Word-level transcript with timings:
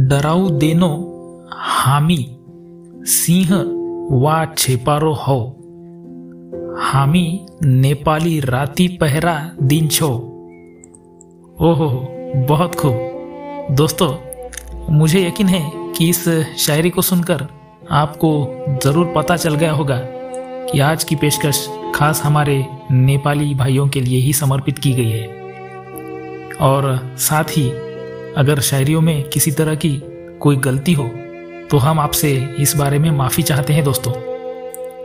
डराऊ 0.00 0.50
देनो 0.50 0.88
हामी 1.52 2.36
सिंह 3.04 3.48
वा 4.12 4.54
छेपारो 4.58 5.12
हो। 5.12 5.40
हामी 6.82 7.46
नेपाली 7.64 8.40
राती 8.40 8.88
पहरा 8.88 9.52
छो 9.92 10.08
ओहो, 11.60 11.88
बहुत 12.48 12.74
खूब। 12.74 13.68
दोस्तों, 13.70 14.14
मुझे 14.90 15.26
यकीन 15.26 15.46
है 15.46 15.92
कि 15.92 16.08
इस 16.08 16.28
शायरी 16.58 16.90
को 16.90 17.02
सुनकर 17.02 17.46
आपको 17.90 18.30
ज़रूर 18.84 19.12
पता 19.16 19.36
चल 19.36 19.54
गया 19.54 19.72
होगा 19.72 20.00
कि 20.66 20.80
आज 20.80 21.04
की 21.04 21.16
पेशकश 21.16 21.68
खास 21.94 22.22
हमारे 22.24 22.66
नेपाली 22.92 23.54
भाइयों 23.54 23.88
के 23.88 24.00
लिए 24.00 24.18
ही 24.18 24.32
समर्पित 24.32 24.78
की 24.78 24.92
गई 24.92 25.10
है। 25.10 25.26
और 26.60 27.14
साथ 27.18 27.44
ही 27.44 27.87
अगर 28.38 28.60
शायरियों 28.60 29.00
में 29.00 29.28
किसी 29.28 29.50
तरह 29.50 29.74
की 29.74 29.90
कोई 30.40 30.56
गलती 30.56 30.92
हो 30.92 31.04
तो 31.70 31.78
हम 31.78 32.00
आपसे 32.00 32.30
इस 32.60 32.76
बारे 32.76 32.98
में 32.98 33.10
माफ़ी 33.10 33.42
चाहते 33.42 33.72
हैं 33.72 33.84
दोस्तों। 33.84 34.12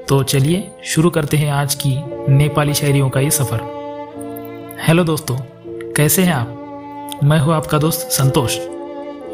तो 0.06 0.22
चलिए 0.23 0.70
शुरू 0.86 1.09
करते 1.09 1.38
हैं 1.38 1.50
आज 1.52 1.76
की 1.76 1.96
नेपाली 2.30 2.73
शायरियों 2.73 3.09
का 3.09 3.20
ये 3.20 3.32
सफ़र। 3.32 3.62
हेलो 4.88 5.04
दोस्तों, 5.04 5.38
कैसे 5.94 6.23
हैं 6.23 6.34
आप? 6.34 7.20
मैं 7.23 7.40
हूँ 7.40 7.54
आपका 7.54 7.78
दोस्त 7.78 8.08
संतोष, 8.12 8.59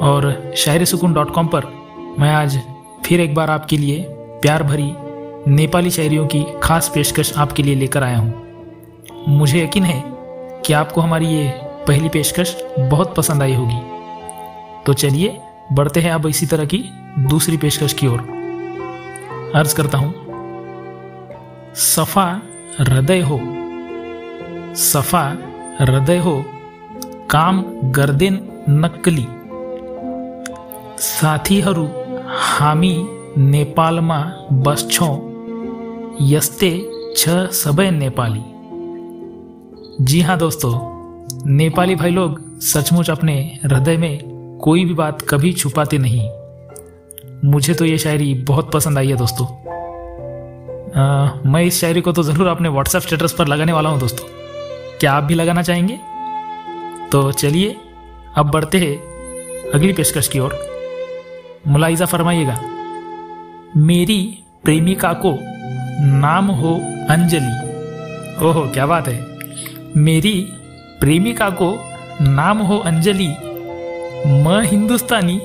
और 0.02 0.54
शायरी 0.58 0.86
सुकून 0.86 1.14
डॉट 1.14 1.34
कॉम 1.34 1.48
पर 1.48 1.66
मैं 2.20 2.34
आज 2.34 2.60
फिर 3.06 3.22
एक 3.22 3.36
बार 3.36 3.50
आपके 3.50 3.78
लिए 3.78 4.06
प्यार 4.42 4.64
भरी 4.64 4.92
नेपाली 5.52 5.92
शायरियों 5.92 6.28
की 6.28 6.46
खास 6.64 6.92
पेशकश 6.96 7.38
आपके 7.38 7.64
लिए 7.64 7.76
लेकर 7.76 8.04
आया 8.04 8.18
हूँ। 8.18 9.28
मुझे 9.28 9.64
यकीन 9.64 9.84
है 9.84 10.04
कि 10.66 10.74
आपको 10.74 11.02
हमारी 11.02 11.26
ये 11.26 11.52
पहली 11.90 12.10
पेशकश 12.10 12.56
बहुत 12.80 13.16
पसंद 13.16 13.42
आई 13.42 13.54
होगी। 13.54 14.84
तो 14.86 14.94
चलिए, 14.94 15.38
बढ़ते 15.74 16.00
हैं 16.00 16.12
अब 16.12 16.28
इसी 16.28 16.46
तरह 16.46 16.66
की 16.66 16.84
दूसरी 17.20 17.58
पेशकश 17.58 17.94
की 17.94 18.08
ओर। 18.08 18.20
अर्ज़ 19.56 19.76
करता 19.76 19.98
हूँ, 19.98 20.14
सफ़ा 21.76 22.26
हृदय 22.80 23.20
हो, 23.20 23.40
सफ़ा 24.76 25.24
हृदय 25.80 26.18
हो, 26.18 26.44
काम 27.30 27.64
गर्देन 27.92 28.40
नक्कली। 28.70 29.26
साथीहरू 31.00 31.88
हामी 32.28 32.94
नेपालमा 33.38 34.20
बस्छौँ, 34.52 35.16
यस्ते 36.22 36.72
छ 37.18 37.30
सबै 37.56 37.92
नेपाली। 37.92 38.46
जी 40.06 40.22
हाँ 40.22 40.38
दोस्तों 40.38 40.99
नेपाली 41.48 41.96
भाई 41.96 42.12
लोग 42.12 42.60
सचमुच 42.60 43.10
अपने 43.10 43.60
हृदय 43.66 43.98
में 43.98 44.20
कोई 44.64 44.86
भी 44.86 44.94
बात 44.94 45.22
कभी 45.22 45.54
छुपाते 45.54 45.98
नहीं। 45.98 46.30
मुझे 47.46 47.74
तो 47.74 47.86
ये 47.86 47.98
शायरी 47.98 48.34
बहुत 48.34 48.72
पसंद 48.72 48.98
आई 48.98 49.08
है 49.08 49.16
दोस्तों। 49.16 49.46
आ, 50.96 51.32
मैं 51.46 51.62
इस 51.62 51.82
शायरी 51.82 52.02
को 52.02 52.12
तो 52.12 52.24
ज़रूर 52.24 52.48
अपने 52.48 52.70
व्हाट्सएप 52.70 53.02
स्टेटस 53.02 53.34
पर 53.34 53.48
लगाने 53.48 53.74
वाला 53.74 53.90
हूँ 53.90 54.00
दोस्तों। 54.00 54.26
क्या 55.00 55.14
आप 55.14 55.24
भी 55.24 55.34
लगाना 55.34 55.62
चाहेंगे? 55.62 56.00
तो 57.12 57.32
चलिए 57.32 57.76
अब 58.38 58.52
बढ़ते 58.52 58.78
हैं 58.78 59.72
अगली 59.72 59.94
पेशकश 59.94 60.28
की 60.28 60.40
ओर। 60.40 60.60
मुलाइजा 61.68 62.06
फरमाइएगा 62.06 62.60
मेरी 63.78 64.44
प्रेमिका 64.64 65.14
को 65.14 65.38
नाम 66.20 66.48
हो 66.52 66.76
अंजलि। 67.10 67.58
ओहो 68.46 68.70
क्या 68.74 68.86
बात 68.86 69.08
है। 69.08 69.28
मेरी 69.98 70.54
प्रेमिका 71.00 71.50
को 71.50 71.90
नाम 72.22 72.58
हो 72.58 72.78
अंजलि, 72.78 73.36
म 74.28 74.62
हिंदुस्तानी, 74.64 75.42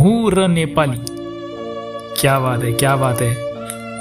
हूँ 0.00 0.30
र 0.30 0.48
नेपाली। 0.48 0.98
क्या 2.20 2.40
बात 2.40 2.64
है, 2.64 2.72
क्या 2.72 2.96
बात 2.96 3.20
है। 3.20 3.48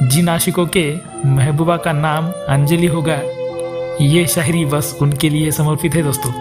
जिन 0.08 0.30
आशिकों 0.30 0.66
के 0.66 0.96
महबूबा 1.26 1.78
का 1.78 1.92
नाम 1.92 2.30
अंजलि 2.30 2.88
होगा। 2.88 3.22
ये 4.02 4.28
शायरी 4.28 4.66
बस 4.66 5.00
उनके 5.02 5.30
लिए 5.30 5.52
समर्पित 5.52 5.96
है 5.96 6.04
दोस्तों। 6.04 6.32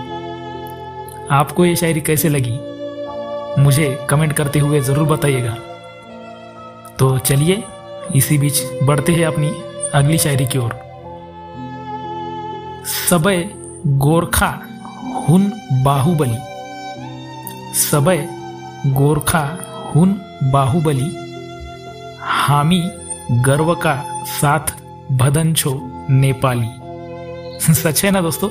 आपको 1.31 1.65
ये 1.65 1.77
शायरी 1.77 2.00
कैसे 2.00 2.28
लगी? 2.28 2.59
मुझे 3.62 4.06
कमेंट 4.11 4.33
करते 4.33 4.59
हुए 4.59 4.81
ज़रूर 4.81 5.09
बताइएगा। 5.09 5.56
तो 6.99 7.19
चलिए, 7.19 7.62
इसी 8.15 8.38
बीच 8.38 8.62
बढ़ते 8.83 9.12
हैं 9.12 9.27
अपनी 9.27 9.53
अगली 9.94 10.19
शायरी 10.19 10.47
की 10.47 10.59
ओर। 10.59 10.71
सबय 13.11 13.49
गोरखा 13.87 14.60
हुन 15.28 15.53
बाहुबली। 15.84 16.37
सबय 17.75 18.28
गोरखा 18.87 19.59
हुन 19.94 20.12
बाहुबली। 20.53 21.16
हामी 22.20 22.91
गर्व 23.31 23.75
का 23.75 24.25
साथ 24.26 24.75
भदन 25.12 25.54
छो 25.54 25.81
नेपाली। 26.10 26.70
सच 27.75 28.04
है 28.04 28.10
ना 28.10 28.20
दोस्तों? 28.20 28.48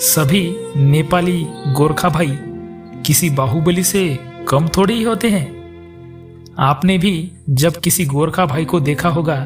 सभी 0.00 0.56
नेपाली 0.76 1.46
गोरखा 1.68 2.08
भाई 2.08 2.38
किसी 3.06 3.30
बाहुबली 3.30 3.84
से 3.84 4.18
कम 4.48 4.68
थोड़े 4.68 4.94
ही 4.94 5.02
होते 5.02 5.30
हैं। 5.30 5.62
आपने 6.58 6.98
भी 6.98 7.32
जब 7.50 7.76
किसी 7.76 8.06
गोरखा 8.06 8.46
भाई 8.46 8.64
को 8.64 8.80
देखा 8.80 9.08
होगा 9.08 9.36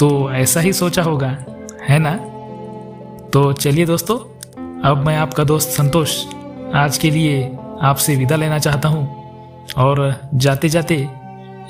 तो 0.00 0.32
ऐसा 0.32 0.60
ही 0.60 0.72
सोचा 0.72 1.02
होगा, 1.02 1.36
है 1.88 1.98
ना? 1.98 2.18
तो 3.32 3.52
चलिए 3.52 3.86
दोस्तों, 3.86 4.16
अब 4.84 5.02
मैं 5.06 5.16
आपका 5.16 5.44
दोस्त 5.44 5.68
संतोष 5.68 6.12
आज 6.74 6.96
के 6.98 7.10
लिए 7.10 7.58
आपसे 7.80 8.16
विदा 8.16 8.36
लेना 8.36 8.58
चाहता 8.58 8.88
हूँ 8.88 9.64
और 9.78 10.20
जाते 10.34 10.68
जाते 10.68 10.94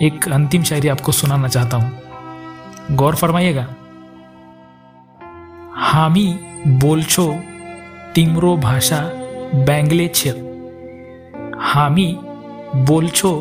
एक 0.03 0.29
अंतिम 0.33 0.63
शायरी 0.63 0.89
आपको 0.89 1.13
सुनाना 1.13 1.49
चाहता 1.49 1.77
हूँ। 1.77 2.97
गौर 2.97 3.15
फरमाइएगा। 3.15 3.67
हामी 5.77 6.27
बोलछो 6.67 7.27
तिम्रो 8.15 8.57
भाषा 8.57 9.01
बैंगले 9.67 10.09
छ 10.09 10.29
हामी 11.65 12.07
बोलछो 12.77 13.33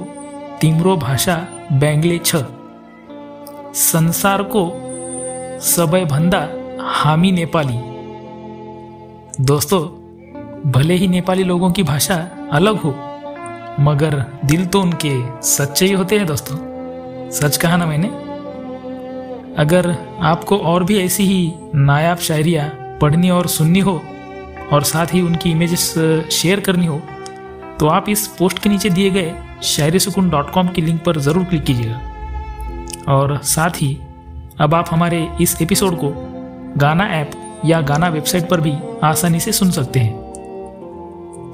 तिम्रो 0.62 0.98
भाषा 0.98 1.36
बैंगले 1.72 2.18
छ 2.26 2.36
संसारको 3.76 4.72
सबैभन्दा 5.66 6.48
हामी 6.96 7.32
नेपाली। 7.32 7.80
दोस्तों, 9.40 9.80
भले 10.72 10.94
ही 10.94 11.08
नेपाली 11.08 11.44
लोगों 11.44 11.70
की 11.72 11.84
भाषा 11.84 12.16
अलग 12.52 12.78
हो, 12.78 12.90
मगर 13.80 14.16
दिल 14.46 14.66
तो 14.66 14.82
उनके 14.82 15.12
सच्चे 15.42 15.86
ही 15.86 15.94
होते 15.94 16.18
हैं 16.18 16.26
दोस्तों। 16.28 16.58
सच 17.32 17.58
कहा 17.58 17.78
ना 17.78 17.86
मैंने? 17.86 18.08
अगर 19.56 19.90
आपको 20.22 20.58
और 20.58 20.84
भी 20.84 21.00
ऐसी 21.00 21.24
ही 21.24 21.52
नायाब 21.76 22.18
शायरियाँ 22.18 22.68
पढ़नी 23.02 23.30
और 23.30 23.48
सुननी 23.48 23.80
हो, 23.80 24.02
और 24.74 24.84
साथ 24.84 25.14
ही 25.14 25.22
उनकी 25.22 25.52
इमेजेस 25.52 25.94
शेयर 26.32 26.60
करनी 26.60 26.86
हो 26.86 27.02
तो 27.80 27.88
आप 27.88 28.10
इस 28.10 28.28
पोस्ट 28.28 28.60
के 28.60 28.70
नीचे 28.70 28.90
दिए 28.90 29.10
गए 29.10 29.34
शायरी 29.64 30.00
सुकून 30.00 30.30
डॉट 30.30 30.52
कॉम 30.52 30.68
की 30.68 30.82
लिंक 30.82 31.04
पर 31.04 31.20
ज़रूर 31.20 31.44
क्लिक 31.44 31.64
कीजिएगा। 31.64 33.14
और 33.14 33.40
साथ 33.46 33.82
ही, 33.82 33.98
अब 34.60 34.74
आप 34.74 34.90
हमारे 34.92 35.28
इस 35.42 35.62
एपिसोड 35.62 35.98
को 35.98 36.14
गाना 36.78 37.08
ऐप 37.12 37.32
या 37.66 37.82
गाना 37.82 38.08
वेबसाइट 38.08 38.50
पर 38.50 38.62
भी 38.62 38.74
आसानी 39.04 39.40
से 39.40 39.52
सुन 39.52 39.72
सकते 39.72 40.00
हैं। 40.00 40.30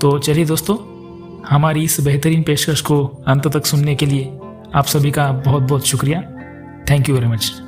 तो 0.01 0.19
चलिए 0.19 0.45
दोस्तों, 0.45 0.77
हमारी 1.49 1.83
इस 1.83 2.01
बेहतरीन 2.01 2.43
पेशकश 2.43 2.81
को 2.81 3.23
अंत 3.27 3.47
तक 3.47 3.65
सुनने 3.65 3.95
के 3.95 4.05
लिए 4.05 4.39
आप 4.75 4.85
सभी 4.85 5.11
का 5.11 5.31
बहुत 5.31 5.63
बहुत 5.63 5.85
शुक्रिया। 5.85 6.21
Thank 6.89 7.09
you 7.09 7.15
very 7.15 7.27
much 7.27 7.61